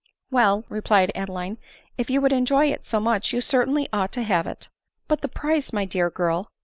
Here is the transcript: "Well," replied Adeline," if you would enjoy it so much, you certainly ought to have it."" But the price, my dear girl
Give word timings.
"Well," 0.31 0.63
replied 0.67 1.11
Adeline," 1.13 1.59
if 1.99 2.09
you 2.09 2.21
would 2.21 2.31
enjoy 2.31 2.71
it 2.71 2.83
so 2.87 2.99
much, 2.99 3.33
you 3.33 3.39
certainly 3.39 3.87
ought 3.93 4.11
to 4.13 4.23
have 4.23 4.47
it."" 4.47 4.67
But 5.07 5.21
the 5.21 5.27
price, 5.27 5.71
my 5.71 5.85
dear 5.85 6.09
girl 6.09 6.47